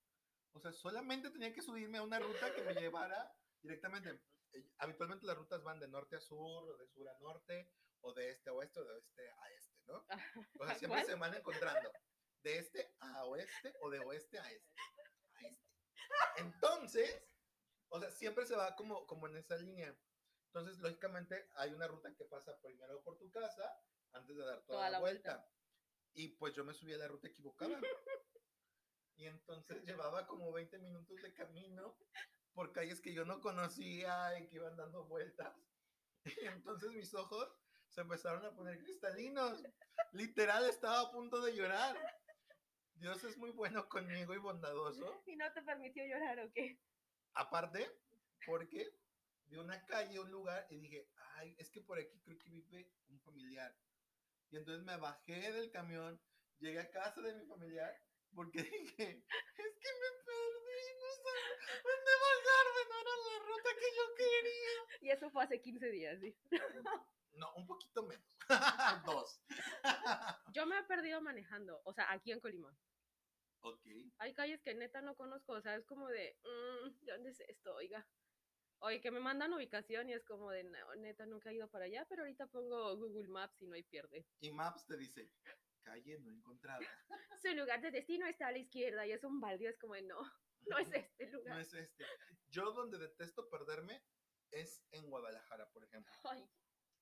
[0.53, 4.19] o sea, solamente tenía que subirme a una ruta que me llevara directamente.
[4.53, 8.11] Eh, Habitualmente las rutas van de norte a sur, o de sur a norte, o
[8.11, 10.05] de este a oeste, o de oeste a este, ¿no?
[10.59, 11.05] O sea, siempre ¿Cuál?
[11.05, 11.91] se van encontrando.
[12.41, 14.81] De este a oeste, o de oeste a este.
[15.35, 15.67] A este.
[16.37, 17.23] Entonces,
[17.89, 19.95] o sea, siempre se va como, como en esa línea.
[20.47, 23.79] Entonces, lógicamente, hay una ruta que pasa primero por tu casa,
[24.13, 25.47] antes de dar toda, la, vuelta.
[26.17, 27.79] Y pues yo me subí a la ruta equivocada.
[29.19, 31.97] Y entonces llevaba como 20 minutos de camino
[32.53, 35.55] por calles que yo no conocía y que iban dando vueltas.
[36.23, 37.51] Y entonces mis ojos
[37.89, 39.63] se empezaron a poner cristalinos.
[40.11, 41.97] Literal estaba a punto de llorar.
[42.93, 45.23] Dios es muy bueno conmigo y bondadoso.
[45.25, 46.79] ¿Y no te permitió llorar o qué?
[47.33, 47.89] Aparte,
[48.45, 48.93] porque
[49.47, 52.91] vi una calle, un lugar y dije, ay, es que por aquí creo que vive
[53.07, 53.75] un familiar.
[54.51, 56.19] Y entonces me bajé del camión,
[56.59, 57.93] llegué a casa de mi familiar
[58.35, 59.23] porque dije,
[59.57, 61.37] es que me perdí, no sé
[61.83, 64.67] dónde bajarme, no era la ruta que yo quería.
[65.01, 66.37] Y eso fue hace 15 días, ¿sí?
[67.33, 68.25] No, un poquito menos.
[69.05, 69.41] Dos.
[70.53, 72.75] Yo me he perdido manejando, o sea, aquí en Colima.
[73.61, 73.85] ok.
[74.17, 77.39] Hay calles que neta no conozco, o sea, es como de, mm, ¿de dónde es
[77.41, 77.75] esto?
[77.75, 78.07] Oiga.
[78.79, 81.85] Oye, que me mandan ubicación y es como de, no, neta, nunca he ido para
[81.85, 84.25] allá, pero ahorita pongo Google Maps y no hay pierde.
[84.39, 85.31] Y Maps te dice,
[85.83, 86.79] calle no encontrada.
[87.41, 90.03] Su lugar de destino está a la izquierda y es un baldío, es como de,
[90.03, 90.19] no,
[90.67, 91.59] no es este No lugar.
[91.59, 92.05] es este.
[92.49, 94.03] Yo donde detesto perderme
[94.51, 96.13] es en Guadalajara, por ejemplo.
[96.29, 96.47] Ay,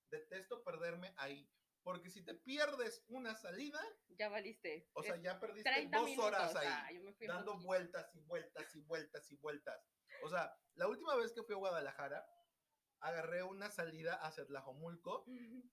[0.09, 1.49] detesto perderme ahí.
[1.83, 3.79] Porque si te pierdes una salida,
[4.17, 4.89] ya valiste.
[4.93, 6.89] o sea, ya perdiste 30 dos minutos, horas ahí, ah,
[7.27, 7.67] dando poquito.
[7.67, 9.87] vueltas y vueltas y vueltas y vueltas.
[10.23, 12.25] O sea, la última vez que fui a Guadalajara,
[12.99, 15.25] agarré una salida hacia Tlajomulco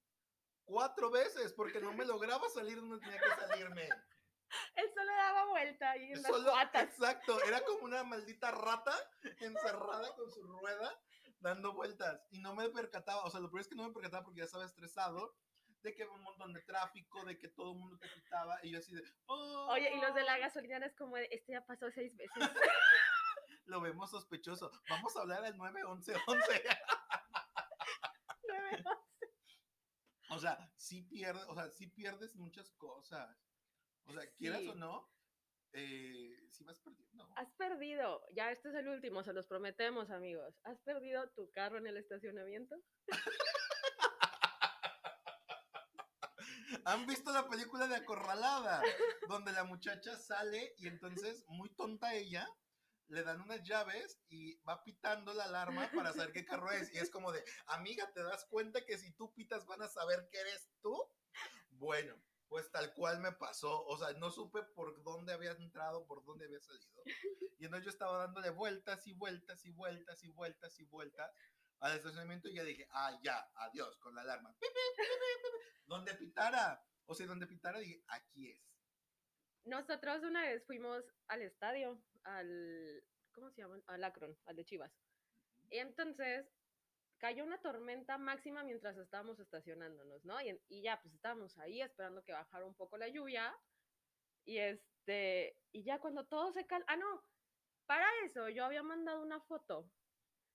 [0.64, 3.88] cuatro veces porque no me lograba salir donde tenía que salirme.
[4.76, 6.84] Él solo daba vuelta y en las Solo, patas.
[6.84, 8.94] exacto, era como una maldita rata
[9.40, 10.92] encerrada con su rueda
[11.40, 14.22] dando vueltas y no me percataba, o sea, lo peor es que no me percataba
[14.24, 15.34] porque ya estaba estresado
[15.82, 18.78] de que un montón de tráfico, de que todo el mundo te quitaba, y yo
[18.78, 19.66] así de, "Oh".
[19.70, 22.50] Oye, y los de la gasolinera es como, de, este ya pasó seis veces.
[23.64, 24.70] Lo vemos sospechoso.
[24.88, 26.62] Vamos a hablar al 91111.
[30.30, 33.36] O sea, sí pierdes, o sea, sí pierdes muchas cosas.
[34.06, 34.68] O sea, quieras Sí.
[34.68, 35.12] o no,
[35.74, 37.28] eh, sí vas perdiendo.
[37.36, 40.54] Has perdido, ya este es el último, se los prometemos, amigos.
[40.64, 42.76] ¿Has perdido tu carro en el estacionamiento?
[46.86, 48.82] ¿Han visto la película de Acorralada?
[49.28, 52.48] Donde la muchacha sale y entonces, muy tonta ella,
[53.08, 56.92] le dan unas llaves y va pitando la alarma para saber qué carro es.
[56.94, 60.28] Y es como de, amiga, ¿te das cuenta que si tú pitas van a saber
[60.30, 60.96] que eres tú?
[61.70, 62.14] Bueno,
[62.48, 63.84] pues tal cual me pasó.
[63.86, 67.02] O sea, no supe por dónde había entrado, por dónde había salido.
[67.58, 71.32] Y entonces yo estaba dándole vueltas y vueltas y vueltas y vueltas y vueltas
[71.80, 74.54] al estacionamiento y ya dije, ah, ya, adiós, con la alarma.
[75.86, 76.84] Donde pitara.
[77.06, 78.62] O sea, donde pitara dije, aquí es.
[79.64, 83.80] Nosotros una vez fuimos al estadio, al, ¿cómo se llama?
[83.86, 84.92] Al Akron, al de Chivas.
[85.70, 86.46] Y entonces
[87.18, 90.36] cayó una tormenta máxima mientras estábamos estacionándonos, ¿no?
[90.40, 93.54] Y, ya, pues estábamos ahí esperando que bajara un poco la lluvia.
[94.44, 96.84] Y este, y ya cuando todo se cal...
[96.88, 97.24] Ah, no,
[97.86, 99.88] para eso yo había mandado una foto,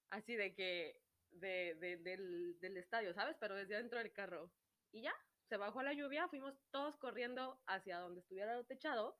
[0.09, 1.01] así de que,
[1.31, 3.37] de, de- del, del estadio, ¿sabes?
[3.39, 4.51] Pero desde adentro del carro.
[4.91, 5.13] Y ya,
[5.49, 9.17] se bajó la lluvia, fuimos todos corriendo hacia donde estuviera el techado.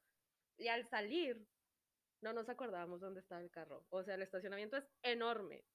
[0.58, 1.48] Y al salir,
[2.22, 3.86] no nos acordábamos dónde estaba el carro.
[3.90, 5.66] O sea, el estacionamiento es enorme.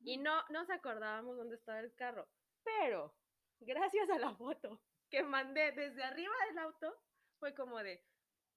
[0.00, 2.28] Y no nos acordábamos dónde estaba el carro.
[2.64, 3.14] Pero,
[3.60, 7.02] gracias a la foto que mandé desde arriba del auto,
[7.38, 8.02] fue como de,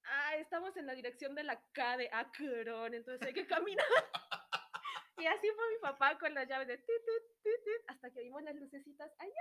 [0.04, 3.86] ah, estamos en la dirección de la K de Akron, entonces hay que caminar.
[5.18, 8.22] y así fue mi papá con las llaves de tit, tit, tit, tit, hasta que
[8.22, 9.32] vimos las lucecitas allá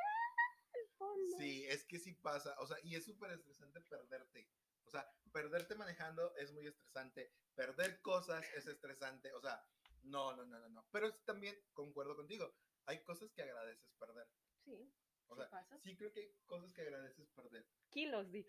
[0.75, 1.39] al fondo.
[1.39, 2.55] Sí, es que sí pasa.
[2.59, 4.49] O sea, y es súper estresante perderte.
[4.93, 7.33] O sea, perderte manejando es muy estresante.
[7.55, 9.33] Perder cosas es estresante.
[9.33, 9.65] O sea,
[10.03, 10.87] no, no, no, no, no.
[10.93, 12.55] Pero también concuerdo contigo.
[12.85, 14.29] Hay cosas que agradeces perder.
[14.65, 14.95] Sí,
[15.29, 15.79] O sea, pasa.
[15.81, 17.67] sí creo que hay cosas que agradeces perder.
[17.89, 18.47] Kilos, di.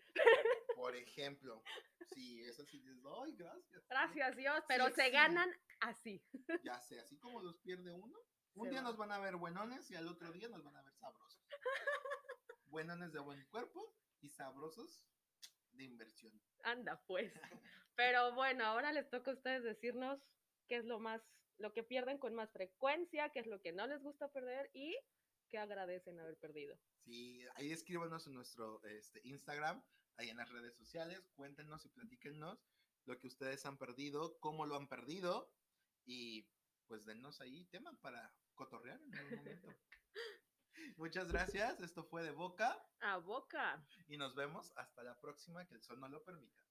[0.76, 1.62] Por ejemplo,
[2.12, 3.86] sí, eso sí dices, ay, gracias.
[3.88, 6.22] Gracias Dios, pero se ganan así.
[6.62, 8.18] Ya sé, así como los pierde uno,
[8.54, 8.88] un Se día va.
[8.88, 11.42] nos van a ver buenones y al otro día nos van a ver sabrosos.
[12.66, 15.06] buenones de buen cuerpo y sabrosos
[15.76, 16.32] de inversión.
[16.62, 17.32] Anda, pues.
[17.96, 20.20] Pero bueno, ahora les toca a ustedes decirnos
[20.68, 21.22] qué es lo más,
[21.58, 24.96] lo que pierden con más frecuencia, qué es lo que no les gusta perder y
[25.48, 26.76] qué agradecen haber perdido.
[27.04, 29.82] Sí, ahí escríbanos en nuestro este, Instagram,
[30.16, 32.58] ahí en las redes sociales, cuéntenos y platíquenos
[33.04, 35.52] lo que ustedes han perdido, cómo lo han perdido
[36.06, 36.48] y
[36.86, 39.68] pues denos ahí tema para cotorrear en algún momento.
[40.96, 43.84] Muchas gracias, esto fue de Boca A boca.
[44.08, 46.62] y nos vemos hasta la próxima, que el sol no lo permita.